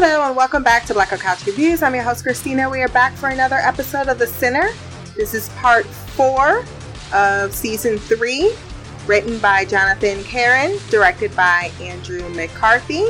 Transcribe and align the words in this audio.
Hello 0.00 0.28
and 0.28 0.36
welcome 0.36 0.62
back 0.62 0.84
to 0.84 0.94
Black 0.94 1.08
Couch 1.08 1.44
Reviews. 1.44 1.82
I'm 1.82 1.92
your 1.92 2.04
host 2.04 2.22
Christina. 2.22 2.70
We 2.70 2.82
are 2.82 2.88
back 2.90 3.14
for 3.14 3.30
another 3.30 3.56
episode 3.56 4.06
of 4.06 4.20
The 4.20 4.28
Sinner. 4.28 4.68
This 5.16 5.34
is 5.34 5.48
part 5.56 5.86
four 5.86 6.64
of 7.12 7.52
season 7.52 7.98
three, 7.98 8.54
written 9.08 9.40
by 9.40 9.64
Jonathan 9.64 10.18
Caren, 10.18 10.78
directed 10.88 11.34
by 11.34 11.72
Andrew 11.80 12.28
McCarthy. 12.28 13.06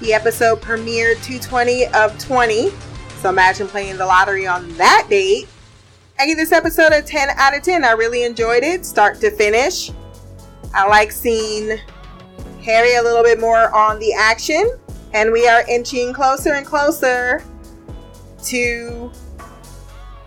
The 0.00 0.14
episode 0.14 0.62
premiered 0.62 1.22
220 1.22 1.88
of 1.88 2.18
20, 2.18 2.70
so 3.20 3.28
imagine 3.28 3.68
playing 3.68 3.98
the 3.98 4.06
lottery 4.06 4.46
on 4.46 4.66
that 4.78 5.08
date. 5.10 5.46
I 6.18 6.24
give 6.24 6.38
this 6.38 6.52
episode 6.52 6.92
a 6.94 7.02
10 7.02 7.28
out 7.36 7.54
of 7.54 7.62
10. 7.62 7.84
I 7.84 7.90
really 7.90 8.24
enjoyed 8.24 8.62
it, 8.62 8.86
start 8.86 9.20
to 9.20 9.30
finish. 9.30 9.90
I 10.72 10.88
like 10.88 11.12
seeing 11.12 11.78
Harry 12.64 12.96
a 12.96 13.02
little 13.02 13.22
bit 13.22 13.38
more 13.38 13.70
on 13.76 13.98
the 13.98 14.14
action, 14.14 14.72
and 15.18 15.32
we 15.32 15.48
are 15.48 15.64
inching 15.68 16.12
closer 16.12 16.52
and 16.52 16.64
closer 16.64 17.42
to 18.44 19.10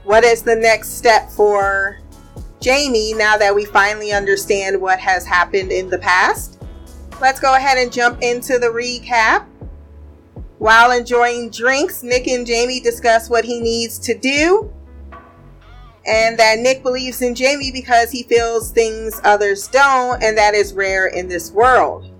what 0.03 0.25
is 0.25 0.43
the 0.43 0.55
next 0.55 0.97
step 0.97 1.29
for 1.29 1.97
Jamie 2.59 3.13
now 3.13 3.37
that 3.37 3.55
we 3.55 3.63
finally 3.63 4.11
understand 4.11 4.81
what 4.81 4.99
has 4.99 5.25
happened 5.25 5.71
in 5.71 5.89
the 5.89 5.97
past. 5.97 6.61
Let's 7.21 7.39
go 7.39 7.55
ahead 7.55 7.77
and 7.77 7.89
jump 7.89 8.21
into 8.21 8.59
the 8.59 8.67
recap. 8.67 9.45
While 10.57 10.91
enjoying 10.91 11.51
drinks, 11.51 12.03
Nick 12.03 12.27
and 12.27 12.45
Jamie 12.45 12.81
discuss 12.81 13.29
what 13.29 13.45
he 13.45 13.61
needs 13.61 13.97
to 13.99 14.13
do 14.13 14.73
and 16.05 16.37
that 16.37 16.59
Nick 16.59 16.83
believes 16.83 17.21
in 17.21 17.33
Jamie 17.33 17.71
because 17.71 18.11
he 18.11 18.23
feels 18.23 18.71
things 18.71 19.21
others 19.23 19.67
don't, 19.67 20.21
and 20.21 20.37
that 20.37 20.53
is 20.53 20.73
rare 20.73 21.07
in 21.07 21.29
this 21.29 21.51
world. 21.51 22.10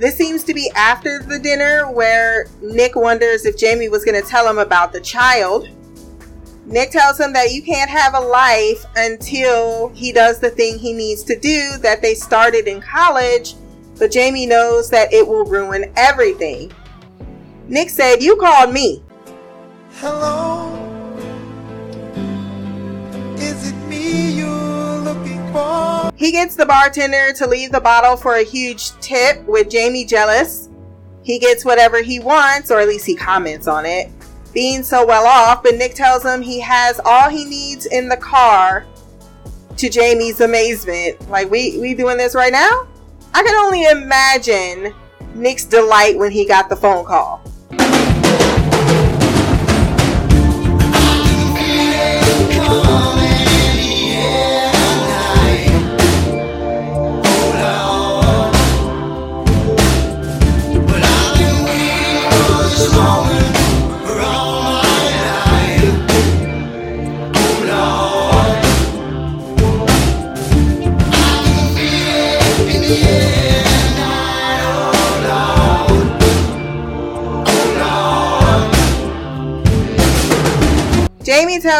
This 0.00 0.16
seems 0.16 0.44
to 0.44 0.54
be 0.54 0.70
after 0.74 1.22
the 1.22 1.38
dinner 1.38 1.92
where 1.92 2.46
Nick 2.62 2.96
wonders 2.96 3.44
if 3.44 3.58
Jamie 3.58 3.90
was 3.90 4.02
going 4.02 4.18
to 4.20 4.26
tell 4.26 4.48
him 4.48 4.56
about 4.56 4.94
the 4.94 5.00
child. 5.02 5.68
Nick 6.64 6.90
tells 6.90 7.20
him 7.20 7.34
that 7.34 7.52
you 7.52 7.62
can't 7.62 7.90
have 7.90 8.14
a 8.14 8.20
life 8.20 8.82
until 8.96 9.90
he 9.90 10.10
does 10.10 10.40
the 10.40 10.48
thing 10.48 10.78
he 10.78 10.94
needs 10.94 11.22
to 11.24 11.38
do 11.38 11.76
that 11.82 12.00
they 12.00 12.14
started 12.14 12.66
in 12.66 12.80
college, 12.80 13.56
but 13.98 14.10
Jamie 14.10 14.46
knows 14.46 14.88
that 14.88 15.12
it 15.12 15.26
will 15.26 15.44
ruin 15.44 15.92
everything. 15.96 16.72
Nick 17.68 17.90
said, 17.90 18.22
You 18.22 18.36
called 18.36 18.72
me. 18.72 19.02
Hello. 19.96 20.79
He 26.20 26.32
gets 26.32 26.54
the 26.54 26.66
bartender 26.66 27.32
to 27.32 27.46
leave 27.46 27.72
the 27.72 27.80
bottle 27.80 28.14
for 28.14 28.34
a 28.34 28.42
huge 28.42 28.90
tip 29.00 29.42
with 29.46 29.70
Jamie 29.70 30.04
jealous. 30.04 30.68
He 31.22 31.38
gets 31.38 31.64
whatever 31.64 32.02
he 32.02 32.20
wants, 32.20 32.70
or 32.70 32.78
at 32.78 32.88
least 32.88 33.06
he 33.06 33.16
comments 33.16 33.66
on 33.66 33.86
it, 33.86 34.10
being 34.52 34.82
so 34.82 35.06
well 35.06 35.24
off, 35.24 35.62
but 35.62 35.76
Nick 35.76 35.94
tells 35.94 36.22
him 36.22 36.42
he 36.42 36.60
has 36.60 37.00
all 37.06 37.30
he 37.30 37.46
needs 37.46 37.86
in 37.86 38.06
the 38.06 38.18
car 38.18 38.84
to 39.78 39.88
Jamie's 39.88 40.42
amazement. 40.42 41.26
Like, 41.30 41.50
we, 41.50 41.78
we 41.78 41.94
doing 41.94 42.18
this 42.18 42.34
right 42.34 42.52
now? 42.52 42.86
I 43.32 43.42
can 43.42 43.54
only 43.54 43.84
imagine 43.84 44.94
Nick's 45.34 45.64
delight 45.64 46.18
when 46.18 46.30
he 46.30 46.44
got 46.44 46.68
the 46.68 46.76
phone 46.76 47.06
call. 47.06 47.42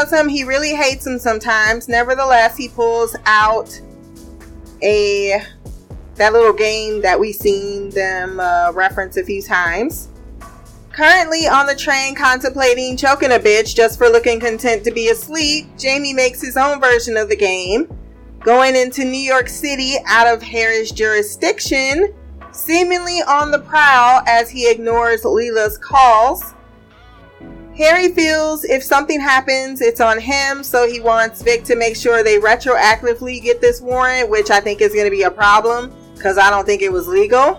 Tells 0.01 0.13
him 0.15 0.29
he 0.29 0.45
really 0.45 0.75
hates 0.75 1.07
him 1.07 1.19
sometimes. 1.19 1.87
Nevertheless, 1.87 2.57
he 2.57 2.71
pulls 2.71 3.15
out 3.27 3.79
a 4.83 5.43
that 6.15 6.33
little 6.33 6.55
game 6.55 7.03
that 7.03 7.21
we've 7.21 7.35
seen 7.35 7.91
them 7.91 8.41
uh, 8.41 8.73
reference 8.73 9.19
a 9.19 9.23
few 9.23 9.43
times. 9.43 10.09
Currently 10.91 11.49
on 11.49 11.67
the 11.67 11.77
train 11.77 12.15
contemplating 12.15 12.97
choking 12.97 13.33
a 13.33 13.39
bitch 13.39 13.75
just 13.75 13.99
for 13.99 14.09
looking 14.09 14.41
content 14.41 14.85
to 14.85 14.91
be 14.91 15.11
asleep, 15.11 15.67
Jamie 15.77 16.15
makes 16.15 16.41
his 16.41 16.57
own 16.57 16.81
version 16.81 17.19
of 17.19 17.29
the 17.29 17.37
game, 17.37 17.87
going 18.43 18.77
into 18.77 19.05
New 19.05 19.19
York 19.21 19.51
City 19.51 19.97
out 20.07 20.27
of 20.27 20.41
Harry's 20.41 20.93
jurisdiction, 20.93 22.15
seemingly 22.53 23.21
on 23.29 23.51
the 23.51 23.59
prowl 23.59 24.23
as 24.27 24.49
he 24.49 24.71
ignores 24.71 25.25
Leela's 25.25 25.77
calls. 25.77 26.55
Harry 27.81 28.11
feels 28.11 28.63
if 28.65 28.83
something 28.83 29.19
happens, 29.19 29.81
it's 29.81 30.03
on 30.03 30.21
him, 30.21 30.63
so 30.63 30.87
he 30.87 31.01
wants 31.01 31.41
Vic 31.41 31.65
to 31.65 31.75
make 31.75 31.97
sure 31.97 32.23
they 32.23 32.39
retroactively 32.39 33.43
get 33.43 33.63
this 33.63 33.81
warrant, 33.81 34.29
which 34.29 34.51
I 34.51 34.61
think 34.61 34.83
is 34.83 34.93
going 34.93 35.07
to 35.07 35.11
be 35.11 35.23
a 35.23 35.31
problem 35.31 35.91
because 36.15 36.37
I 36.37 36.51
don't 36.51 36.67
think 36.67 36.83
it 36.83 36.93
was 36.93 37.09
legal. 37.09 37.59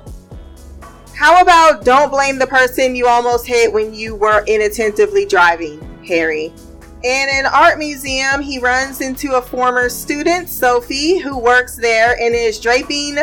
How 1.16 1.42
about 1.42 1.84
don't 1.84 2.12
blame 2.12 2.38
the 2.38 2.46
person 2.46 2.96
you 2.96 3.08
almost 3.08 3.48
hit 3.48 3.74
when 3.74 3.96
you 3.96 4.14
were 4.14 4.44
inattentively 4.46 5.26
driving, 5.26 5.82
Harry? 6.08 6.54
In 7.04 7.28
an 7.32 7.48
art 7.48 7.80
museum, 7.80 8.42
he 8.42 8.60
runs 8.60 9.02
into 9.02 9.38
a 9.38 9.42
former 9.42 9.90
student, 9.90 10.50
Sophie, 10.50 11.18
who 11.18 11.36
works 11.40 11.78
there 11.78 12.12
and 12.22 12.36
is 12.36 12.60
draping 12.60 13.18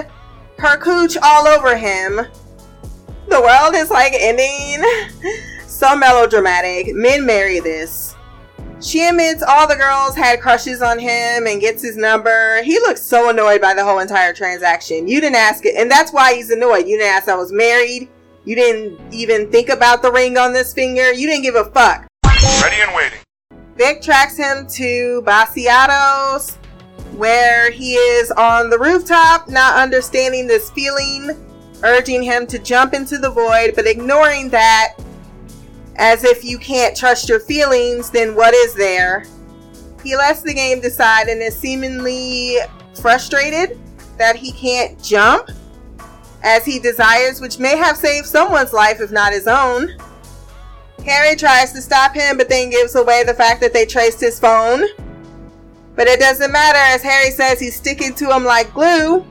her 0.59 0.77
cooch 0.79 1.17
all 1.23 1.47
over 1.47 1.77
him. 1.77 2.17
The 3.29 3.41
world 3.41 3.77
is 3.77 3.89
like 3.89 4.15
ending. 4.15 4.83
so 5.79 5.95
melodramatic. 5.95 6.93
Men 6.95 7.25
marry 7.25 7.61
this. 7.61 8.17
She 8.81 9.07
admits 9.07 9.43
all 9.43 9.69
the 9.69 9.77
girls 9.77 10.17
had 10.17 10.41
crushes 10.41 10.83
on 10.83 10.99
him 10.99 11.47
and 11.47 11.61
gets 11.61 11.83
his 11.83 11.97
number. 11.97 12.63
He 12.63 12.79
looks 12.81 13.01
so 13.01 13.31
annoyed 13.31 13.61
by 13.61 13.75
the 13.75 13.85
whole 13.85 14.01
entire 14.01 14.33
transaction. 14.33 15.07
You 15.07 15.21
didn't 15.21 15.37
ask 15.37 15.65
it, 15.65 15.77
and 15.77 15.91
that's 15.91 16.13
why 16.13 16.35
he's 16.35 16.51
annoyed. 16.51 16.87
You 16.87 16.99
didn't 16.99 17.13
ask 17.13 17.29
I 17.29 17.37
was 17.37 17.53
married. 17.53 18.09
You 18.45 18.57
didn't 18.57 19.01
even 19.13 19.51
think 19.51 19.69
about 19.69 20.03
the 20.03 20.11
ring 20.11 20.37
on 20.37 20.53
this 20.53 20.75
finger. 20.75 21.13
You 21.13 21.27
didn't 21.29 21.43
give 21.43 21.55
a 21.55 21.65
fuck. 21.67 22.09
Ready 22.63 22.77
and 22.81 22.95
waiting. 22.95 23.19
Vic 23.77 24.03
tracks 24.03 24.37
him 24.37 24.67
to 24.71 25.23
Basiatos, 25.25 26.57
where 27.17 27.71
he 27.71 27.95
is 27.95 28.33
on 28.33 28.71
the 28.71 28.79
rooftop, 28.79 29.49
not 29.49 29.77
understanding 29.77 30.49
this 30.49 30.71
feeling, 30.71 31.31
urging 31.85 32.23
him 32.23 32.47
to 32.49 32.59
jump 32.59 32.95
into 32.95 33.19
the 33.19 33.31
void, 33.31 33.73
but 33.77 33.87
ignoring 33.87 34.49
that 34.49 34.95
as 35.99 36.23
if 36.23 36.45
you 36.45 36.59
can't 36.59 36.97
trust 36.97 37.29
your 37.29 37.41
feelings, 37.41 38.09
then 38.11 38.35
what 38.35 38.55
is 38.55 38.73
there? 38.75 39.25
He 40.03 40.17
lets 40.17 40.43
the 40.43 40.55
game 40.55 40.81
decide 40.81 41.29
and 41.29 41.43
is 41.43 41.57
seemingly 41.57 42.57
frustrated 43.01 43.79
that 44.17 44.37
he 44.37 44.53
can't 44.53 45.03
jump 45.03 45.51
as 46.43 46.65
he 46.65 46.79
desires, 46.79 47.41
which 47.41 47.59
may 47.59 47.77
have 47.77 47.97
saved 47.97 48.27
someone's 48.27 48.73
life 48.73 49.01
if 49.01 49.11
not 49.11 49.33
his 49.33 49.49
own. 49.49 49.91
Harry 51.05 51.35
tries 51.35 51.73
to 51.73 51.83
stop 51.83 52.15
him, 52.15 52.37
but 52.37 52.49
then 52.49 52.71
gives 52.71 52.95
away 52.95 53.25
the 53.25 53.35
fact 53.35 53.61
that 53.61 53.73
they 53.73 53.85
traced 53.85 54.21
his 54.21 54.39
phone. 54.39 54.85
But 55.97 56.07
it 56.07 56.21
doesn't 56.21 56.53
matter 56.53 56.79
as 56.79 57.03
Harry 57.03 57.33
says 57.33 57.59
he's 57.59 57.75
sticking 57.75 58.15
to 58.15 58.35
him 58.35 58.45
like 58.45 58.73
glue. 58.73 59.27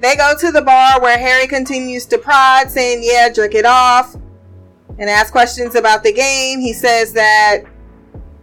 They 0.00 0.14
go 0.16 0.34
to 0.38 0.52
the 0.52 0.60
bar 0.60 1.00
where 1.00 1.16
Harry 1.16 1.46
continues 1.46 2.04
to 2.06 2.18
prod, 2.18 2.70
saying, 2.70 3.00
Yeah, 3.02 3.30
drink 3.30 3.54
it 3.54 3.64
off 3.64 4.14
and 4.98 5.10
ask 5.10 5.32
questions 5.32 5.74
about 5.74 6.02
the 6.02 6.12
game. 6.12 6.60
He 6.60 6.72
says 6.72 7.12
that 7.14 7.64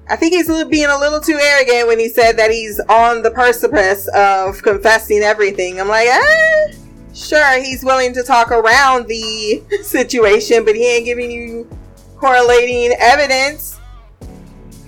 I 0.10 0.16
think 0.16 0.34
he's 0.34 0.48
being 0.66 0.90
a 0.90 0.98
little 0.98 1.22
too 1.22 1.40
arrogant 1.42 1.88
when 1.88 1.98
he 1.98 2.10
said 2.10 2.36
that 2.38 2.52
he's 2.52 2.80
on 2.82 3.22
the 3.22 3.32
precipice 3.32 4.10
of 4.14 4.62
confessing 4.62 5.20
everything. 5.20 5.80
I'm 5.80 5.88
like, 5.88 6.08
eh, 6.08 6.74
sure, 7.14 7.62
he's 7.62 7.86
willing 7.86 8.14
to 8.16 8.24
talk 8.24 8.52
around 8.52 9.08
the 9.08 9.64
situation, 9.84 10.66
but 10.66 10.76
he 10.76 10.86
ain't 10.86 11.06
giving 11.06 11.32
you 11.32 11.70
correlating 12.18 12.96
evidence. 13.00 13.80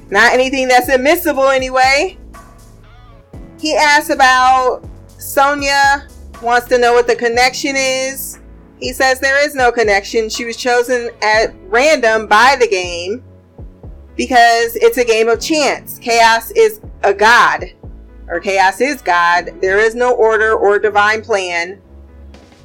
Not 0.09 0.33
anything 0.33 0.68
that's 0.68 0.89
admissible 0.89 1.48
anyway. 1.48 2.18
He 3.59 3.75
asks 3.75 4.09
about 4.09 4.83
Sonya, 5.18 6.07
wants 6.42 6.68
to 6.68 6.77
know 6.77 6.92
what 6.92 7.07
the 7.07 7.16
connection 7.16 7.75
is. 7.77 8.39
He 8.83 8.91
says 8.91 9.21
there 9.21 9.41
is 9.41 9.56
no 9.56 9.71
connection. 9.71 10.27
She 10.27 10.44
was 10.44 10.57
chosen 10.57 11.09
at 11.21 11.56
random 11.68 12.27
by 12.27 12.57
the 12.59 12.68
game 12.68 13.24
because 14.18 14.75
it's 14.75 14.97
a 14.97 15.06
game 15.06 15.30
of 15.30 15.39
chance. 15.39 15.97
Chaos 16.00 16.51
is 16.51 16.81
a 17.01 17.13
god, 17.13 17.63
or 18.27 18.41
chaos 18.41 18.81
is 18.81 19.01
God. 19.01 19.51
There 19.62 19.80
is 19.80 19.95
no 19.95 20.13
order 20.13 20.56
or 20.56 20.80
divine 20.80 21.21
plan. 21.21 21.81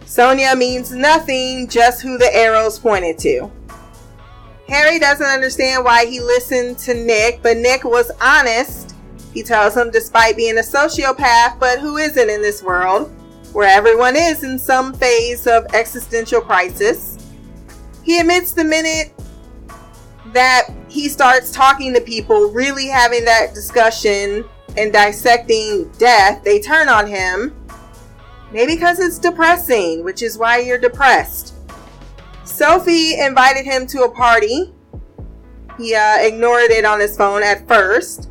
Sonya 0.06 0.56
means 0.56 0.90
nothing, 0.90 1.68
just 1.68 2.02
who 2.02 2.18
the 2.18 2.34
arrows 2.34 2.80
pointed 2.80 3.16
to. 3.18 3.48
Harry 4.66 4.98
doesn't 4.98 5.24
understand 5.24 5.84
why 5.84 6.04
he 6.04 6.18
listened 6.18 6.78
to 6.78 6.94
Nick, 6.94 7.44
but 7.44 7.58
Nick 7.58 7.84
was 7.84 8.10
honest. 8.20 8.96
He 9.32 9.44
tells 9.44 9.76
him, 9.76 9.92
despite 9.92 10.36
being 10.36 10.58
a 10.58 10.62
sociopath, 10.62 11.60
but 11.60 11.78
who 11.78 11.96
isn't 11.96 12.28
in 12.28 12.42
this 12.42 12.60
world, 12.60 13.14
where 13.52 13.68
everyone 13.68 14.16
is 14.16 14.44
in 14.44 14.58
some 14.58 14.92
phase 14.92 15.46
of 15.46 15.66
existential 15.74 16.40
crisis. 16.40 17.16
He 18.04 18.20
admits 18.20 18.52
the 18.52 18.64
minute 18.64 19.12
that 20.32 20.68
he 20.88 21.08
starts 21.08 21.50
talking 21.50 21.92
to 21.94 22.00
people, 22.00 22.50
really 22.50 22.86
having 22.86 23.24
that 23.24 23.54
discussion 23.54 24.44
and 24.76 24.92
dissecting 24.92 25.90
death, 25.98 26.44
they 26.44 26.60
turn 26.60 26.88
on 26.88 27.06
him. 27.06 27.54
Maybe 28.52 28.74
because 28.74 29.00
it's 29.00 29.18
depressing, 29.18 30.04
which 30.04 30.22
is 30.22 30.38
why 30.38 30.58
you're 30.58 30.78
depressed. 30.78 31.54
Sophie 32.44 33.18
invited 33.20 33.64
him 33.64 33.86
to 33.88 34.02
a 34.02 34.10
party. 34.10 34.72
He 35.76 35.94
uh, 35.94 36.18
ignored 36.20 36.70
it 36.70 36.84
on 36.84 37.00
his 37.00 37.16
phone 37.16 37.42
at 37.42 37.66
first. 37.66 38.30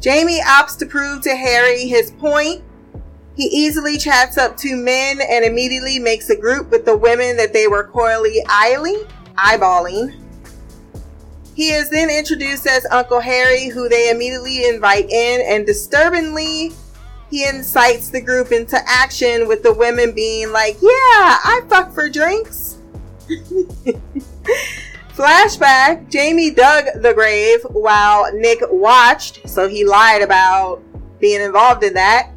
Jamie 0.00 0.40
opts 0.40 0.76
to 0.78 0.86
prove 0.86 1.22
to 1.22 1.34
Harry 1.34 1.86
his 1.86 2.10
point. 2.10 2.63
He 3.36 3.44
easily 3.44 3.98
chats 3.98 4.38
up 4.38 4.56
two 4.56 4.76
men 4.76 5.20
and 5.20 5.44
immediately 5.44 5.98
makes 5.98 6.30
a 6.30 6.36
group 6.36 6.70
with 6.70 6.84
the 6.84 6.96
women 6.96 7.36
that 7.36 7.52
they 7.52 7.66
were 7.66 7.84
coyly 7.84 8.40
eyeing, 8.48 9.04
eyeballing. 9.36 10.14
He 11.54 11.70
is 11.70 11.90
then 11.90 12.10
introduced 12.10 12.66
as 12.66 12.86
Uncle 12.90 13.20
Harry, 13.20 13.68
who 13.68 13.88
they 13.88 14.10
immediately 14.10 14.68
invite 14.68 15.08
in, 15.10 15.40
and 15.46 15.66
disturbingly, 15.66 16.72
he 17.30 17.46
incites 17.48 18.10
the 18.10 18.20
group 18.20 18.52
into 18.52 18.78
action 18.86 19.48
with 19.48 19.62
the 19.62 19.72
women 19.72 20.12
being 20.12 20.52
like, 20.52 20.74
Yeah, 20.80 20.90
I 20.90 21.62
fuck 21.68 21.92
for 21.92 22.08
drinks. 22.08 22.78
Flashback 25.14 26.10
Jamie 26.10 26.50
dug 26.50 26.86
the 27.02 27.14
grave 27.14 27.60
while 27.70 28.32
Nick 28.34 28.60
watched, 28.70 29.48
so 29.48 29.68
he 29.68 29.84
lied 29.84 30.22
about 30.22 30.82
being 31.20 31.40
involved 31.40 31.84
in 31.84 31.94
that. 31.94 32.33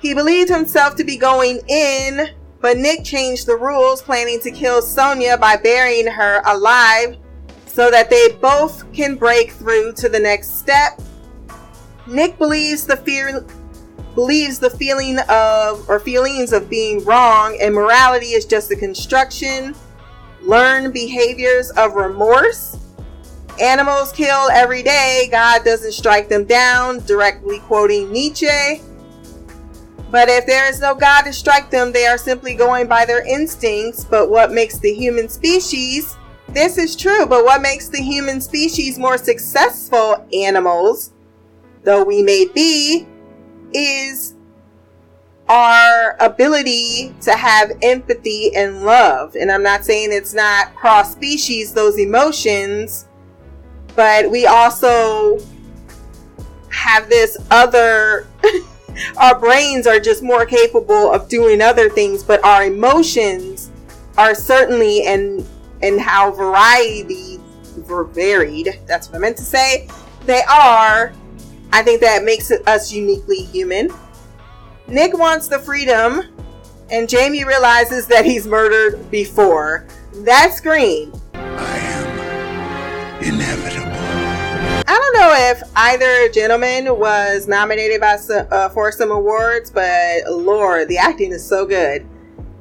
He 0.00 0.14
believed 0.14 0.48
himself 0.48 0.96
to 0.96 1.04
be 1.04 1.16
going 1.16 1.60
in, 1.68 2.30
but 2.60 2.76
Nick 2.76 3.04
changed 3.04 3.46
the 3.46 3.56
rules, 3.56 4.02
planning 4.02 4.40
to 4.40 4.50
kill 4.50 4.82
Sonya 4.82 5.36
by 5.38 5.56
burying 5.56 6.06
her 6.06 6.40
alive 6.44 7.16
so 7.66 7.90
that 7.90 8.10
they 8.10 8.32
both 8.40 8.90
can 8.92 9.16
break 9.16 9.52
through 9.52 9.92
to 9.94 10.08
the 10.08 10.18
next 10.18 10.58
step. 10.58 11.00
Nick 12.06 12.38
believes 12.38 12.86
the 12.86 12.96
fear 12.96 13.44
believes 14.14 14.58
the 14.58 14.70
feeling 14.70 15.18
of 15.28 15.88
or 15.88 16.00
feelings 16.00 16.52
of 16.52 16.68
being 16.68 17.04
wrong 17.04 17.56
and 17.60 17.72
morality 17.72 18.28
is 18.28 18.44
just 18.44 18.68
a 18.72 18.74
construction 18.74 19.76
learn 20.42 20.90
behaviors 20.90 21.70
of 21.72 21.94
remorse. 21.94 22.76
Animals 23.60 24.12
kill 24.12 24.48
every 24.50 24.82
day, 24.82 25.28
God 25.30 25.64
doesn't 25.64 25.92
strike 25.92 26.28
them 26.28 26.44
down, 26.44 27.00
directly 27.00 27.58
quoting 27.60 28.10
Nietzsche. 28.10 28.80
But 30.10 30.28
if 30.28 30.46
there 30.46 30.68
is 30.68 30.80
no 30.80 30.94
God 30.94 31.22
to 31.22 31.32
strike 31.32 31.70
them, 31.70 31.92
they 31.92 32.06
are 32.06 32.18
simply 32.18 32.54
going 32.54 32.86
by 32.86 33.04
their 33.04 33.26
instincts. 33.26 34.04
But 34.04 34.30
what 34.30 34.52
makes 34.52 34.78
the 34.78 34.92
human 34.92 35.28
species, 35.28 36.16
this 36.48 36.78
is 36.78 36.96
true, 36.96 37.26
but 37.26 37.44
what 37.44 37.60
makes 37.60 37.88
the 37.88 38.02
human 38.02 38.40
species 38.40 38.98
more 38.98 39.18
successful 39.18 40.26
animals, 40.32 41.12
though 41.84 42.04
we 42.04 42.22
may 42.22 42.46
be, 42.46 43.06
is 43.74 44.34
our 45.48 46.16
ability 46.20 47.14
to 47.22 47.32
have 47.32 47.72
empathy 47.82 48.54
and 48.54 48.84
love. 48.84 49.34
And 49.34 49.50
I'm 49.50 49.62
not 49.62 49.84
saying 49.84 50.10
it's 50.12 50.34
not 50.34 50.74
cross 50.74 51.12
species, 51.12 51.72
those 51.72 51.98
emotions, 51.98 53.06
but 53.94 54.30
we 54.30 54.46
also 54.46 55.38
have 56.70 57.08
this 57.10 57.36
other. 57.50 58.26
our 59.16 59.38
brains 59.38 59.86
are 59.86 60.00
just 60.00 60.22
more 60.22 60.46
capable 60.46 61.12
of 61.12 61.28
doing 61.28 61.60
other 61.60 61.88
things, 61.88 62.22
but 62.22 62.42
our 62.44 62.64
emotions 62.64 63.70
are 64.16 64.34
certainly 64.34 65.06
and 65.06 65.46
and 65.82 66.00
how 66.00 66.32
variety 66.32 67.38
varied. 67.76 68.80
That's 68.86 69.08
what 69.08 69.16
I 69.16 69.18
meant 69.20 69.36
to 69.36 69.44
say. 69.44 69.88
They 70.26 70.42
are. 70.50 71.12
I 71.72 71.82
think 71.82 72.00
that 72.00 72.24
makes 72.24 72.50
us 72.50 72.92
uniquely 72.92 73.42
human. 73.44 73.90
Nick 74.88 75.16
wants 75.16 75.48
the 75.48 75.58
freedom, 75.58 76.22
and 76.90 77.08
Jamie 77.08 77.44
realizes 77.44 78.06
that 78.06 78.24
he's 78.24 78.46
murdered 78.46 79.10
before. 79.10 79.86
That's 80.14 80.60
green. 80.60 81.12
I 81.34 81.78
am 81.78 83.22
inevitable. 83.22 83.77
Know 85.18 85.34
if 85.36 85.64
either 85.74 86.28
gentleman 86.28 86.96
was 86.96 87.48
nominated 87.48 88.00
by 88.00 88.14
some, 88.18 88.46
uh, 88.52 88.68
for 88.68 88.92
some 88.92 89.10
awards, 89.10 89.68
but 89.68 90.30
Lord, 90.30 90.86
the 90.86 90.96
acting 90.96 91.32
is 91.32 91.44
so 91.44 91.66
good. 91.66 92.06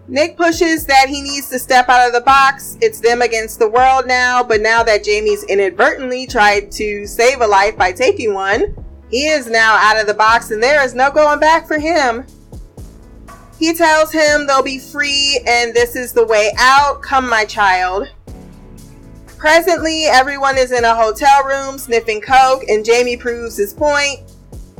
Nick 0.07 0.37
pushes 0.37 0.87
that 0.87 1.07
he 1.07 1.21
needs 1.21 1.51
to 1.51 1.59
step 1.59 1.87
out 1.87 2.07
of 2.07 2.13
the 2.13 2.21
box. 2.21 2.75
It's 2.81 2.99
them 2.99 3.21
against 3.21 3.59
the 3.59 3.69
world 3.69 4.07
now, 4.07 4.41
but 4.41 4.61
now 4.61 4.81
that 4.81 5.03
Jamie's 5.03 5.43
inadvertently 5.43 6.25
tried 6.25 6.71
to 6.71 7.05
save 7.05 7.41
a 7.41 7.47
life 7.47 7.77
by 7.77 7.91
taking 7.91 8.33
one, 8.33 8.75
he 9.11 9.27
is 9.27 9.45
now 9.45 9.77
out 9.79 10.01
of 10.01 10.07
the 10.07 10.15
box 10.15 10.49
and 10.49 10.61
there 10.61 10.83
is 10.83 10.95
no 10.95 11.11
going 11.11 11.39
back 11.39 11.67
for 11.67 11.77
him. 11.77 12.25
He 13.59 13.75
tells 13.75 14.11
him 14.11 14.47
they'll 14.47 14.63
be 14.63 14.79
free 14.79 15.41
and 15.45 15.75
this 15.75 15.95
is 15.95 16.11
the 16.11 16.25
way 16.25 16.51
out. 16.57 17.03
Come, 17.03 17.29
my 17.29 17.45
child. 17.45 18.07
Presently, 19.37 20.05
everyone 20.05 20.57
is 20.57 20.71
in 20.71 20.83
a 20.83 20.95
hotel 20.95 21.43
room 21.43 21.77
sniffing 21.77 22.21
coke, 22.21 22.63
and 22.67 22.83
Jamie 22.83 23.17
proves 23.17 23.55
his 23.55 23.71
point 23.71 24.21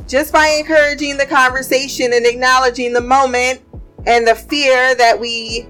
just 0.08 0.32
by 0.32 0.48
encouraging 0.48 1.16
the 1.16 1.26
conversation 1.26 2.12
and 2.12 2.26
acknowledging 2.26 2.92
the 2.92 3.00
moment 3.00 3.60
and 4.06 4.26
the 4.26 4.34
fear 4.34 4.96
that 4.96 5.18
we 5.18 5.66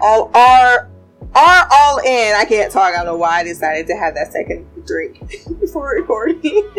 all 0.00 0.30
are 0.34 0.88
are 1.34 1.68
all 1.70 1.98
in. 1.98 2.34
I 2.36 2.44
can't 2.48 2.70
talk. 2.70 2.94
I 2.94 2.98
don't 2.98 3.06
know 3.06 3.16
why 3.16 3.40
I 3.40 3.44
decided 3.44 3.88
to 3.88 3.96
have 3.96 4.14
that 4.14 4.32
second 4.32 4.66
drink 4.86 5.20
before 5.60 5.90
recording. 5.96 6.40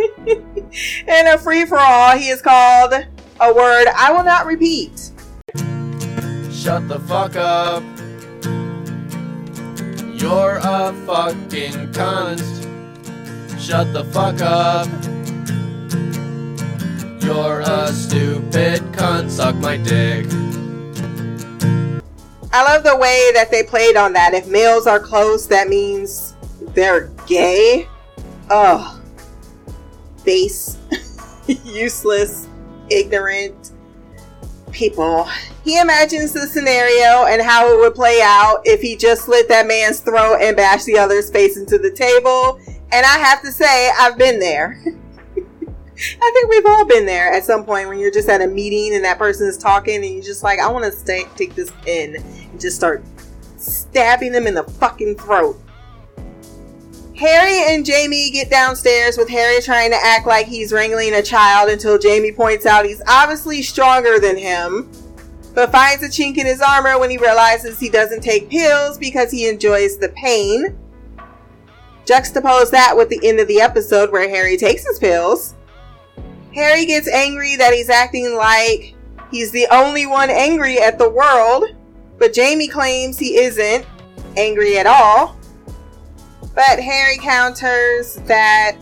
in 1.07 1.27
a 1.27 1.37
free 1.37 1.65
for 1.65 1.77
all, 1.77 2.17
he 2.17 2.29
is 2.29 2.41
called 2.41 2.93
a 3.39 3.53
word 3.53 3.87
I 3.95 4.13
will 4.13 4.23
not 4.23 4.45
repeat. 4.45 5.11
Shut 6.51 6.87
the 6.87 7.03
fuck 7.05 7.35
up. 7.35 7.83
You're 10.17 10.57
a 10.63 10.93
fucking 11.05 11.91
cunt. 11.93 12.41
Shut 13.59 13.93
the 13.93 14.03
fuck 14.05 14.41
up. 14.41 14.87
You're 17.21 17.59
a 17.61 17.87
stupid 17.93 18.81
cunt. 18.93 19.29
Suck 19.29 19.55
my 19.57 19.77
dick. 19.77 20.25
I 22.51 22.63
love 22.63 22.83
the 22.83 22.97
way 22.97 23.29
that 23.35 23.51
they 23.51 23.61
played 23.61 23.95
on 23.95 24.13
that. 24.13 24.33
If 24.33 24.47
males 24.47 24.87
are 24.87 24.99
close, 24.99 25.45
that 25.47 25.67
means 25.67 26.35
they're 26.73 27.11
gay. 27.27 27.87
Ugh. 28.49 28.99
Base. 30.25 30.77
Useless. 31.63 32.47
Ignorant 32.89 33.71
people. 34.71 35.29
He 35.67 35.77
imagines 35.81 36.31
the 36.31 36.47
scenario 36.47 37.25
and 37.25 37.41
how 37.41 37.69
it 37.69 37.77
would 37.77 37.93
play 37.93 38.21
out 38.23 38.61
if 38.63 38.79
he 38.79 38.95
just 38.95 39.25
slit 39.25 39.49
that 39.49 39.67
man's 39.67 39.99
throat 39.99 40.37
and 40.39 40.55
bashed 40.55 40.85
the 40.85 40.97
other's 40.97 41.29
face 41.29 41.57
into 41.57 41.77
the 41.77 41.91
table. 41.91 42.57
And 42.93 43.05
I 43.05 43.17
have 43.17 43.41
to 43.41 43.51
say, 43.51 43.91
I've 43.99 44.17
been 44.17 44.39
there. 44.39 44.81
I 44.85 46.31
think 46.33 46.49
we've 46.49 46.65
all 46.65 46.85
been 46.85 47.05
there 47.05 47.33
at 47.33 47.43
some 47.43 47.65
point 47.65 47.89
when 47.89 47.99
you're 47.99 48.11
just 48.11 48.29
at 48.29 48.39
a 48.39 48.47
meeting 48.47 48.95
and 48.95 49.03
that 49.03 49.17
person 49.17 49.45
is 49.45 49.57
talking 49.57 50.05
and 50.05 50.13
you're 50.13 50.23
just 50.23 50.41
like, 50.41 50.59
I 50.59 50.71
want 50.71 50.89
to 50.89 51.25
take 51.35 51.53
this 51.53 51.69
pen 51.83 52.15
and 52.15 52.61
just 52.61 52.77
start 52.77 53.03
stabbing 53.57 54.31
them 54.31 54.47
in 54.47 54.53
the 54.53 54.63
fucking 54.63 55.17
throat. 55.17 55.59
Harry 57.17 57.73
and 57.73 57.85
Jamie 57.85 58.31
get 58.31 58.49
downstairs 58.49 59.17
with 59.17 59.27
Harry 59.27 59.61
trying 59.61 59.91
to 59.91 59.97
act 60.01 60.27
like 60.27 60.47
he's 60.47 60.71
wrangling 60.71 61.13
a 61.13 61.21
child 61.21 61.69
until 61.69 61.99
Jamie 61.99 62.31
points 62.31 62.65
out 62.65 62.85
he's 62.85 63.01
obviously 63.05 63.61
stronger 63.61 64.17
than 64.17 64.37
him, 64.37 64.89
but 65.57 65.71
finds 65.71 66.03
a 66.03 66.07
chink 66.07 66.37
in 66.37 66.45
his 66.45 66.61
armor 66.61 66.99
when 66.99 67.09
he 67.09 67.17
realizes 67.17 67.79
he 67.79 67.89
doesn't 67.89 68.21
take 68.21 68.47
pills 68.47 68.95
because 68.95 69.31
he 69.31 69.49
enjoys 69.49 69.97
the 69.97 70.09
pain. 70.09 70.77
Juxtapose 72.05 72.69
that 72.69 72.95
with 72.95 73.09
the 73.09 73.19
end 73.27 73.39
of 73.39 73.47
the 73.47 73.59
episode 73.59 74.11
where 74.11 74.29
Harry 74.29 74.55
takes 74.55 74.85
his 74.85 74.99
pills. 74.99 75.55
Harry 76.53 76.85
gets 76.85 77.07
angry 77.07 77.55
that 77.55 77.73
he's 77.73 77.89
acting 77.89 78.35
like 78.35 78.93
he's 79.31 79.49
the 79.49 79.65
only 79.71 80.05
one 80.05 80.29
angry 80.29 80.77
at 80.77 80.99
the 80.99 81.09
world, 81.09 81.63
but 82.19 82.33
Jamie 82.33 82.67
claims 82.67 83.17
he 83.17 83.39
isn't 83.39 83.83
angry 84.37 84.77
at 84.77 84.85
all. 84.85 85.39
But 86.53 86.79
Harry 86.79 87.17
counters 87.17 88.17
that 88.25 88.77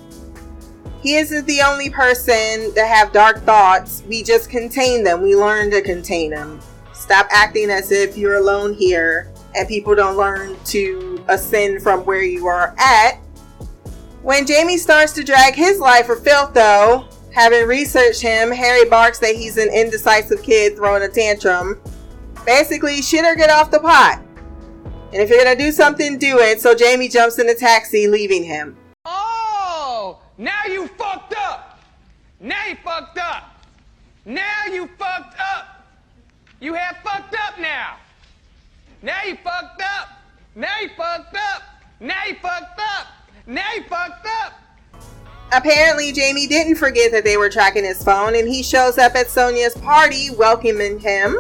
he 1.05 1.17
isn't 1.17 1.45
the 1.45 1.61
only 1.61 1.87
person 1.91 2.73
to 2.73 2.83
have 2.83 3.11
dark 3.11 3.43
thoughts. 3.43 4.01
We 4.07 4.23
just 4.23 4.49
contain 4.49 5.03
them. 5.03 5.21
We 5.21 5.35
learn 5.35 5.69
to 5.69 5.83
contain 5.83 6.31
them. 6.31 6.59
Stop 6.95 7.27
acting 7.29 7.69
as 7.69 7.91
if 7.91 8.17
you're 8.17 8.37
alone 8.37 8.73
here 8.73 9.31
and 9.55 9.67
people 9.67 9.93
don't 9.93 10.17
learn 10.17 10.57
to 10.65 11.23
ascend 11.27 11.83
from 11.83 12.03
where 12.05 12.23
you 12.23 12.47
are 12.47 12.73
at. 12.79 13.17
When 14.23 14.47
Jamie 14.47 14.79
starts 14.79 15.13
to 15.13 15.23
drag 15.23 15.53
his 15.53 15.77
life 15.77 16.07
for 16.07 16.15
filth, 16.15 16.55
though, 16.55 17.07
having 17.31 17.67
researched 17.67 18.23
him, 18.23 18.51
Harry 18.51 18.89
barks 18.89 19.19
that 19.19 19.35
he's 19.35 19.57
an 19.57 19.71
indecisive 19.71 20.41
kid 20.41 20.75
throwing 20.75 21.03
a 21.03 21.07
tantrum. 21.07 21.79
Basically, 22.47 23.03
shit 23.03 23.25
or 23.25 23.35
get 23.35 23.51
off 23.51 23.69
the 23.69 23.79
pot. 23.79 24.23
And 25.13 25.21
if 25.21 25.29
you're 25.29 25.43
gonna 25.43 25.55
do 25.55 25.71
something, 25.71 26.17
do 26.17 26.39
it. 26.39 26.61
So 26.61 26.73
Jamie 26.73 27.09
jumps 27.09 27.37
in 27.37 27.47
a 27.47 27.53
taxi, 27.53 28.07
leaving 28.07 28.43
him. 28.43 28.75
Now 30.37 30.65
you 30.67 30.87
fucked 30.87 31.33
up. 31.37 31.79
Now 32.39 32.65
you 32.67 32.75
fucked 32.83 33.17
up. 33.17 33.63
Now 34.25 34.65
you 34.71 34.89
fucked 34.97 35.39
up. 35.39 35.87
You 36.59 36.73
have 36.73 36.97
fucked 37.03 37.35
up 37.35 37.59
now. 37.59 37.97
Now 39.01 39.23
you 39.23 39.37
fucked 39.37 39.81
up. 39.81 40.09
Now 40.55 40.79
you 40.81 40.89
fucked 40.89 41.35
up. 41.35 41.63
Now 41.99 42.25
you 42.27 42.35
fucked 42.35 42.79
up. 42.79 43.07
Now 43.47 43.73
you 43.75 43.83
fucked 43.83 44.27
up. 44.43 44.53
Apparently, 45.53 46.11
Jamie 46.11 46.47
didn't 46.47 46.75
forget 46.75 47.11
that 47.11 47.23
they 47.23 47.37
were 47.37 47.49
tracking 47.49 47.85
his 47.85 48.03
phone, 48.03 48.35
and 48.35 48.47
he 48.47 48.63
shows 48.63 48.97
up 48.97 49.15
at 49.15 49.29
Sonia's 49.29 49.75
party 49.75 50.29
welcoming 50.31 50.99
him. 50.99 51.37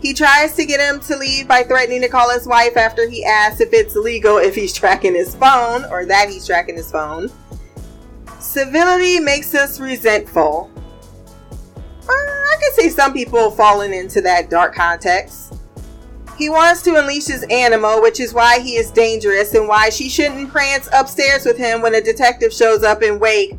He 0.00 0.12
tries 0.14 0.54
to 0.56 0.64
get 0.64 0.80
him 0.80 1.00
to 1.00 1.16
leave 1.16 1.46
by 1.46 1.62
threatening 1.62 2.00
to 2.02 2.08
call 2.08 2.30
his 2.30 2.46
wife 2.46 2.76
after 2.76 3.08
he 3.08 3.24
asks 3.24 3.60
if 3.60 3.72
it's 3.72 3.94
legal 3.94 4.38
if 4.38 4.54
he's 4.54 4.72
tracking 4.72 5.14
his 5.14 5.34
phone 5.34 5.84
or 5.84 6.04
that 6.06 6.28
he's 6.28 6.46
tracking 6.46 6.76
his 6.76 6.90
phone. 6.90 7.30
Civility 8.46 9.20
makes 9.20 9.54
us 9.54 9.80
resentful. 9.80 10.70
Uh, 12.08 12.08
I 12.08 12.56
could 12.62 12.74
see 12.74 12.88
some 12.88 13.12
people 13.12 13.50
falling 13.50 13.92
into 13.92 14.20
that 14.22 14.48
dark 14.48 14.74
context. 14.74 15.54
He 16.38 16.48
wants 16.48 16.80
to 16.82 16.94
unleash 16.94 17.26
his 17.26 17.44
animal, 17.50 18.00
which 18.00 18.20
is 18.20 18.32
why 18.32 18.60
he 18.60 18.76
is 18.76 18.90
dangerous 18.90 19.54
and 19.54 19.66
why 19.66 19.90
she 19.90 20.08
shouldn't 20.08 20.50
prance 20.50 20.88
upstairs 20.92 21.44
with 21.44 21.58
him 21.58 21.82
when 21.82 21.94
a 21.96 22.00
detective 22.00 22.52
shows 22.52 22.82
up 22.82 23.02
in 23.02 23.18
wake 23.18 23.58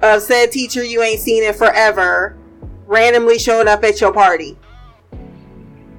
of 0.00 0.22
said 0.22 0.50
teacher 0.50 0.82
you 0.82 1.02
ain't 1.02 1.20
seen 1.20 1.44
in 1.44 1.54
forever 1.54 2.36
randomly 2.86 3.38
showing 3.38 3.68
up 3.68 3.84
at 3.84 4.00
your 4.00 4.12
party. 4.12 4.58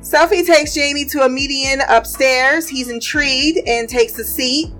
Sophie 0.01 0.43
takes 0.43 0.73
Jamie 0.73 1.05
to 1.05 1.21
a 1.21 1.29
median 1.29 1.81
upstairs. 1.87 2.67
He's 2.67 2.89
intrigued 2.89 3.59
and 3.67 3.87
takes 3.87 4.17
a 4.19 4.23
seat. 4.23 4.73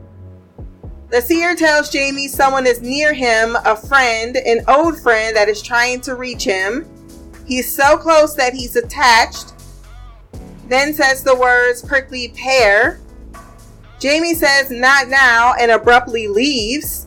The 1.14 1.22
seer 1.22 1.54
tells 1.54 1.92
Jamie 1.92 2.28
someone 2.28 2.66
is 2.66 2.82
near 2.82 3.14
him, 3.14 3.56
a 3.66 3.76
friend, 3.76 4.36
an 4.36 4.66
old 4.68 5.00
friend 5.00 5.36
that 5.36 5.48
is 5.48 5.62
trying 5.62 6.02
to 6.02 6.16
reach 6.16 6.44
him. 6.44 6.88
He's 7.46 7.72
so 7.72 7.98
close 7.98 8.34
that 8.34 8.56
he's 8.56 8.76
attached. 8.76 9.54
Then 10.70 10.92
says 10.92 11.24
the 11.24 11.36
words 11.36 11.84
prickly 11.84 12.30
pear. 12.30 13.00
Jamie 14.00 14.34
says 14.34 14.72
not 14.72 15.08
now 15.08 15.54
and 15.60 15.70
abruptly 15.70 16.28
leaves. 16.28 17.06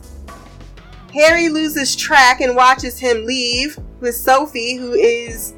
Harry 1.13 1.49
loses 1.49 1.93
track 1.93 2.39
and 2.39 2.55
watches 2.55 2.97
him 2.97 3.25
leave 3.25 3.77
with 3.99 4.15
Sophie, 4.15 4.77
who 4.77 4.93
is 4.93 5.53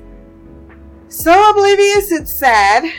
so 1.07 1.51
oblivious 1.51 2.11
it's 2.11 2.33
sad. 2.33 2.91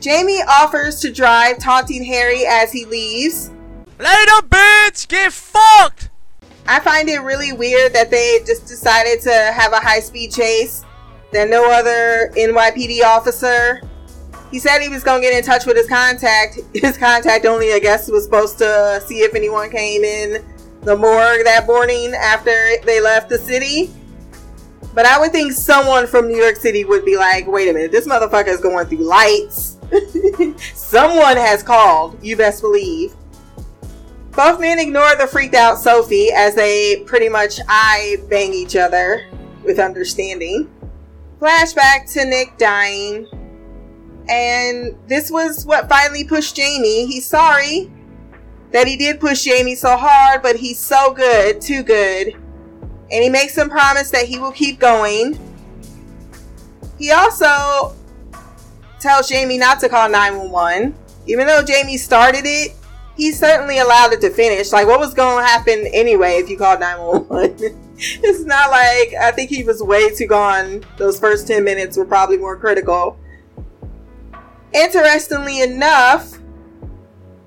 Jamie 0.00 0.42
offers 0.46 1.00
to 1.00 1.10
drive, 1.10 1.56
taunting 1.58 2.04
Harry 2.04 2.44
as 2.44 2.70
he 2.72 2.84
leaves. 2.84 3.50
Later, 4.02 4.48
bitch! 4.48 5.06
Get 5.06 5.32
fucked! 5.32 6.10
I 6.66 6.80
find 6.80 7.08
it 7.08 7.18
really 7.18 7.52
weird 7.52 7.92
that 7.92 8.10
they 8.10 8.40
just 8.44 8.66
decided 8.66 9.20
to 9.20 9.30
have 9.30 9.72
a 9.72 9.76
high 9.76 10.00
speed 10.00 10.32
chase. 10.32 10.84
That 11.32 11.48
no 11.48 11.70
other 11.70 12.32
NYPD 12.36 13.04
officer. 13.04 13.80
He 14.50 14.58
said 14.58 14.80
he 14.80 14.88
was 14.88 15.04
gonna 15.04 15.20
get 15.20 15.32
in 15.32 15.44
touch 15.44 15.66
with 15.66 15.76
his 15.76 15.88
contact. 15.88 16.58
His 16.74 16.98
contact 16.98 17.46
only, 17.46 17.72
I 17.72 17.78
guess, 17.78 18.10
was 18.10 18.24
supposed 18.24 18.58
to 18.58 19.00
see 19.06 19.20
if 19.20 19.36
anyone 19.36 19.70
came 19.70 20.02
in 20.02 20.44
the 20.80 20.96
morgue 20.96 21.44
that 21.44 21.68
morning 21.68 22.12
after 22.12 22.50
they 22.84 23.00
left 23.00 23.28
the 23.28 23.38
city. 23.38 23.94
But 24.94 25.06
I 25.06 25.20
would 25.20 25.30
think 25.30 25.52
someone 25.52 26.08
from 26.08 26.26
New 26.26 26.36
York 26.36 26.56
City 26.56 26.84
would 26.84 27.04
be 27.04 27.16
like, 27.16 27.46
wait 27.46 27.68
a 27.68 27.72
minute, 27.72 27.92
this 27.92 28.08
motherfucker 28.08 28.48
is 28.48 28.60
going 28.60 28.88
through 28.88 29.04
lights. 29.04 29.78
someone 30.74 31.36
has 31.36 31.62
called, 31.62 32.18
you 32.20 32.36
best 32.36 32.62
believe. 32.62 33.14
Both 34.32 34.60
men 34.60 34.78
ignore 34.78 35.14
the 35.16 35.26
freaked 35.26 35.54
out 35.54 35.78
Sophie 35.78 36.30
as 36.34 36.54
they 36.54 37.02
pretty 37.06 37.28
much 37.28 37.60
eye 37.68 38.16
bang 38.28 38.52
each 38.54 38.76
other 38.76 39.26
with 39.64 39.78
understanding. 39.78 40.70
Flashback 41.40 42.10
to 42.12 42.24
Nick 42.24 42.56
dying. 42.56 43.26
And 44.28 44.96
this 45.08 45.30
was 45.30 45.66
what 45.66 45.88
finally 45.88 46.24
pushed 46.24 46.56
Jamie. 46.56 47.06
He's 47.06 47.26
sorry 47.26 47.90
that 48.70 48.86
he 48.86 48.96
did 48.96 49.20
push 49.20 49.44
Jamie 49.44 49.74
so 49.74 49.96
hard, 49.96 50.42
but 50.42 50.56
he's 50.56 50.78
so 50.78 51.12
good, 51.12 51.60
too 51.60 51.82
good 51.82 52.34
and 53.12 53.22
he 53.22 53.28
makes 53.28 53.56
him 53.56 53.68
promise 53.68 54.10
that 54.10 54.24
he 54.24 54.38
will 54.38 54.50
keep 54.50 54.80
going. 54.80 55.38
He 56.98 57.10
also 57.10 57.94
tells 59.00 59.28
Jamie 59.28 59.58
not 59.58 59.80
to 59.80 59.88
call 59.88 60.08
911. 60.08 60.94
Even 61.26 61.46
though 61.46 61.62
Jamie 61.62 61.98
started 61.98 62.44
it, 62.44 62.74
he 63.16 63.32
certainly 63.32 63.78
allowed 63.78 64.12
it 64.12 64.20
to 64.22 64.30
finish. 64.30 64.72
Like, 64.72 64.86
what 64.86 64.98
was 64.98 65.14
going 65.14 65.42
to 65.42 65.48
happen 65.48 65.86
anyway 65.92 66.34
if 66.34 66.48
you 66.48 66.56
called 66.56 66.80
911? 66.80 67.78
it's 67.96 68.44
not 68.44 68.70
like 68.70 69.14
I 69.20 69.32
think 69.32 69.50
he 69.50 69.64
was 69.64 69.82
way 69.82 70.14
too 70.14 70.26
gone. 70.26 70.84
Those 70.96 71.18
first 71.18 71.46
10 71.46 71.62
minutes 71.64 71.96
were 71.96 72.06
probably 72.06 72.38
more 72.38 72.56
critical. 72.56 73.18
Interestingly 74.72 75.60
enough, 75.60 76.38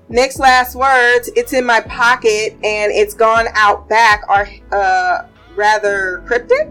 Nick's 0.07 0.38
last 0.38 0.75
words, 0.75 1.29
it's 1.36 1.53
in 1.53 1.65
my 1.65 1.81
pocket 1.81 2.53
and 2.63 2.91
it's 2.91 3.15
gone 3.15 3.48
out 3.55 3.89
back, 3.89 4.24
are 4.29 4.48
uh, 4.72 5.27
rather 5.55 6.24
cryptic. 6.27 6.69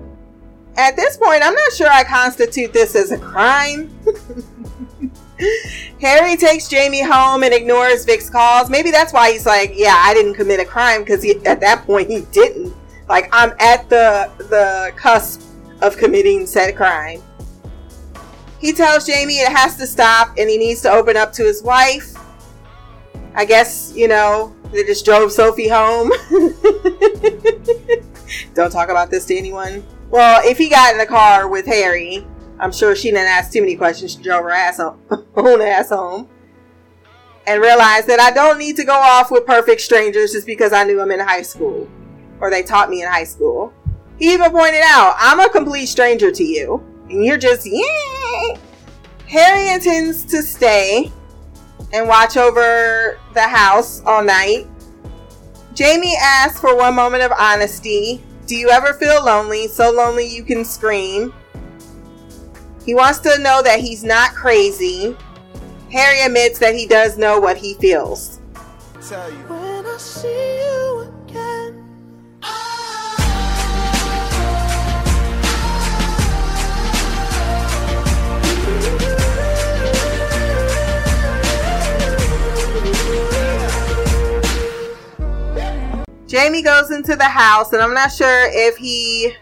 At 0.77 0.97
this 0.97 1.17
point, 1.17 1.43
I'm 1.45 1.55
not 1.55 1.73
sure 1.73 1.89
I 1.89 2.05
constitute 2.05 2.73
this 2.73 2.95
as 2.95 3.11
a 3.13 3.19
crime. 3.19 3.97
Harry 6.01 6.37
takes 6.37 6.69
Jamie 6.69 7.03
home 7.03 7.43
and 7.43 7.55
ignores 7.55 8.05
Vic's 8.05 8.29
calls. 8.29 8.69
Maybe 8.69 8.91
that's 8.91 9.13
why 9.13 9.33
he's 9.33 9.47
like, 9.47 9.73
"Yeah, 9.75 9.95
I 9.97 10.13
didn't 10.15 10.35
commit 10.35 10.61
a 10.61 10.65
crime," 10.65 11.03
because 11.03 11.25
at 11.25 11.61
that 11.61 11.85
point 11.87 12.11
he 12.11 12.23
didn't. 12.33 12.75
Like, 13.09 13.29
I'm 13.33 13.53
at 13.61 13.89
the 13.89 14.31
the 14.39 14.93
cusp 14.97 15.43
of 15.81 15.97
committing 15.97 16.47
said 16.47 16.77
crime. 16.77 17.23
He 18.61 18.73
tells 18.73 19.07
Jamie 19.07 19.35
it 19.35 19.53
has 19.53 19.77
to 19.77 19.87
stop 19.87 20.37
and 20.39 20.49
he 20.49 20.57
needs 20.57 20.81
to 20.83 20.91
open 20.91 21.17
up 21.17 21.33
to 21.35 21.45
his 21.45 21.63
wife. 21.63 22.15
I 23.35 23.45
guess 23.45 23.93
you 23.95 24.09
know 24.09 24.55
they 24.73 24.85
just 24.85 25.05
drove 25.05 25.33
Sophie 25.33 25.69
home. 25.69 26.11
Don't 28.55 28.71
talk 28.71 28.89
about 28.89 29.11
this 29.11 29.27
to 29.27 29.37
anyone. 29.37 29.85
Well, 30.11 30.41
if 30.45 30.59
he 30.59 30.69
got 30.69 30.93
in 30.93 30.99
the 30.99 31.07
car 31.07 31.49
with 31.49 31.67
Harry, 31.67 32.27
I'm 32.59 32.73
sure 32.73 32.95
she 32.95 33.11
didn't 33.11 33.29
ask 33.29 33.53
too 33.53 33.61
many 33.61 33.77
questions. 33.77 34.13
She 34.13 34.23
drove 34.23 34.43
her 34.45 34.51
ass 34.51 34.79
home, 34.79 35.01
own 35.37 35.61
ass 35.61 35.91
home. 35.91 36.29
And 37.47 37.61
realized 37.61 38.07
that 38.07 38.21
I 38.21 38.31
don't 38.31 38.59
need 38.59 38.77
to 38.77 38.85
go 38.85 38.95
off 38.95 39.31
with 39.31 39.45
perfect 39.45 39.83
strangers 39.83 40.33
just 40.33 40.47
because 40.47 40.73
I 40.73 40.85
knew 40.85 40.97
them 40.97 41.11
in 41.11 41.21
high 41.21 41.43
school. 41.43 41.89
Or 42.41 42.51
they 42.51 42.63
taught 42.63 42.89
me 42.89 43.03
in 43.03 43.09
high 43.09 43.25
school. 43.25 43.73
He 44.19 44.33
even 44.33 44.51
pointed 44.51 44.83
out, 44.83 45.15
I'm 45.19 45.41
a 45.41 45.51
complete 45.51 45.87
stranger 45.87 46.31
to 46.31 46.43
you. 46.43 46.83
And 47.11 47.25
you're 47.25 47.37
just, 47.37 47.67
yeah. 47.67 48.57
Harry 49.27 49.69
intends 49.75 50.25
to 50.27 50.43
stay 50.43 51.13
and 51.93 52.09
watch 52.09 52.37
over 52.37 53.19
the 53.35 53.43
house 53.43 54.01
all 54.07 54.25
night 54.25 54.67
Jamie 55.75 56.15
asks 56.21 56.61
for 56.61 56.77
one 56.77 56.95
moment 56.95 57.25
of 57.25 57.33
honesty. 57.33 58.23
Do 58.47 58.55
you 58.55 58.69
ever 58.69 58.95
feel 58.95 59.25
lonely? 59.25 59.67
So 59.67 59.91
lonely 59.91 60.25
you 60.25 60.45
can 60.45 60.65
scream. 60.65 61.35
He 62.85 62.95
wants 62.95 63.19
to 63.21 63.39
know 63.39 63.63
that 63.63 63.81
he's 63.81 64.05
not 64.05 64.35
crazy. 64.35 65.17
Harry 65.91 66.21
admits 66.21 66.59
that 66.59 66.75
he 66.75 66.87
does 66.87 67.17
know 67.17 67.41
what 67.41 67.57
he 67.57 67.75
feels. 67.75 68.41
Tell 69.09 69.31
you. 69.31 69.37
When 69.37 69.87
I 69.87 69.97
see 69.97 70.29
you 70.29 71.13
again. 71.27 71.81
Jamie 86.27 86.63
goes 86.63 86.91
into 86.91 87.17
the 87.17 87.25
house, 87.25 87.73
and 87.73 87.81
I'm 87.81 87.95
not 87.95 88.13
sure 88.13 88.49
if 88.51 88.77
he 88.77 89.35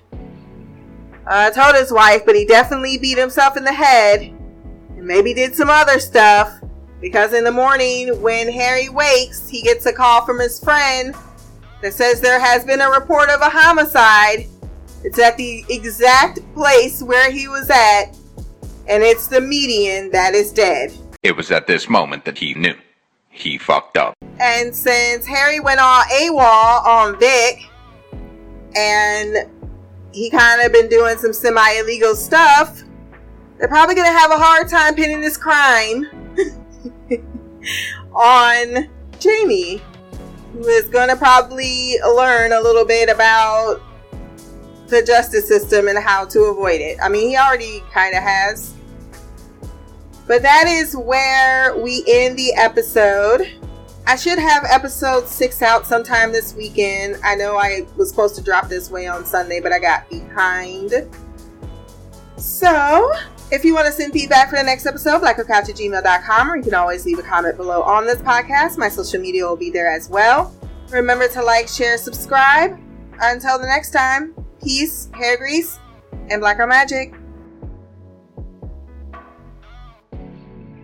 uh, 1.33 1.51
told 1.51 1.75
his 1.75 1.91
wife, 1.91 2.27
but 2.27 2.37
he 2.37 2.45
definitely 2.45 2.99
beat 2.99 3.17
himself 3.17 3.57
in 3.57 3.65
the 3.65 3.73
head 3.73 4.21
and 4.21 5.07
maybe 5.07 5.33
did 5.33 5.55
some 5.55 5.71
other 5.71 5.99
stuff. 5.99 6.61
Because 7.01 7.33
in 7.33 7.43
the 7.43 7.51
morning, 7.51 8.21
when 8.21 8.53
Harry 8.53 8.91
wakes, 8.91 9.49
he 9.49 9.63
gets 9.63 9.87
a 9.87 9.93
call 9.95 10.27
from 10.27 10.39
his 10.39 10.63
friend 10.63 11.15
that 11.81 11.95
says 11.95 12.21
there 12.21 12.39
has 12.39 12.65
been 12.65 12.83
a 12.83 12.91
report 12.91 13.31
of 13.31 13.41
a 13.41 13.49
homicide. 13.49 14.47
It's 15.05 15.19
at 15.19 15.39
the 15.39 15.65
exact 15.71 16.41
place 16.55 17.03
where 17.03 17.31
he 17.31 17.49
was 17.49 17.71
at, 17.71 18.15
and 18.87 19.03
it's 19.03 19.27
the 19.27 19.41
median 19.41 20.11
that 20.11 20.35
is 20.35 20.53
dead. 20.53 20.93
It 21.23 21.35
was 21.35 21.51
at 21.51 21.67
this 21.67 21.89
moment 21.89 22.27
that 22.27 22.37
he 22.37 22.53
knew. 22.55 22.77
He 23.31 23.57
fucked 23.57 23.97
up. 23.97 24.15
And 24.39 24.77
since 24.77 25.27
Harry 25.27 25.61
went 25.61 25.81
all 25.81 26.03
AWOL 26.03 26.85
on 26.85 27.19
Vic, 27.19 27.63
and 28.77 29.49
he 30.13 30.31
kind 30.31 30.63
of 30.63 30.73
been 30.73 30.89
doing 30.89 31.17
some 31.17 31.33
semi 31.33 31.71
illegal 31.81 32.15
stuff, 32.15 32.83
they're 33.59 33.69
probably 33.69 33.95
going 33.95 34.11
to 34.11 34.19
have 34.19 34.31
a 34.31 34.37
hard 34.37 34.69
time 34.69 34.95
pinning 34.95 35.21
this 35.21 35.37
crime 35.37 36.07
on 38.13 38.89
Jamie, 39.19 39.81
who 40.53 40.67
is 40.67 40.89
going 40.89 41.09
to 41.09 41.17
probably 41.17 41.97
learn 42.15 42.53
a 42.53 42.61
little 42.61 42.85
bit 42.85 43.09
about 43.09 43.81
the 44.89 45.03
justice 45.03 45.49
system 45.49 45.89
and 45.89 45.99
how 45.99 46.25
to 46.27 46.41
avoid 46.45 46.81
it. 46.81 46.99
I 47.03 47.09
mean, 47.09 47.29
he 47.29 47.37
already 47.37 47.83
kind 47.93 48.15
of 48.15 48.23
has. 48.23 48.75
But 50.27 50.43
that 50.43 50.67
is 50.69 50.97
where 50.97 51.77
we 51.77 52.05
end 52.07 52.39
the 52.39 52.53
episode. 52.55 53.49
I 54.07 54.17
should 54.17 54.39
have 54.39 54.65
episode 54.65 55.29
six 55.29 55.63
out 55.63 55.87
sometime 55.87 56.33
this 56.33 56.55
weekend. 56.55 57.17
I 57.25 57.37
know 57.37 57.57
I 57.57 57.87
was 57.97 58.11
supposed 58.11 58.35
to 58.35 58.43
drop 58.43 58.69
this 58.69 58.91
way 58.91 59.07
on 59.07 59.25
Sunday, 59.25 59.61
but 59.61 59.73
I 59.73 59.79
got 59.79 60.09
behind. 60.11 60.93
So, 62.37 63.13
if 63.53 63.65
you 63.65 63.75
want 63.75 63.87
to 63.87 63.93
send 63.93 64.13
feedback 64.13 64.51
for 64.51 64.57
the 64.57 64.63
next 64.65 64.87
episode, 64.87 65.21
blackercouch 65.21 65.69
at 65.69 65.77
gmail.com, 65.77 66.51
or 66.51 66.57
you 66.57 66.63
can 66.65 66.75
always 66.75 67.07
leave 67.07 67.21
a 67.21 67.23
comment 67.23 67.57
below 67.57 67.83
on 67.83 68.05
this 68.05 68.21
podcast. 68.23 68.77
My 68.77 68.89
social 68.89 69.21
media 69.21 69.45
will 69.45 69.57
be 69.57 69.71
there 69.71 69.89
as 69.89 70.09
well. 70.09 70.53
Remember 70.91 71.29
to 71.29 71.43
like, 71.43 71.69
share, 71.69 71.97
subscribe. 71.97 72.79
Until 73.21 73.59
the 73.59 73.67
next 73.67 73.93
time, 73.93 74.35
peace, 74.63 75.09
hair 75.15 75.37
grease, 75.37 75.79
and 76.29 76.41
blacker 76.41 76.67
magic. 76.67 77.15